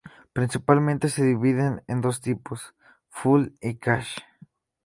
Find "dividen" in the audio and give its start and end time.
1.23-1.83